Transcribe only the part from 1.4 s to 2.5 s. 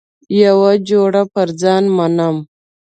ځان منم.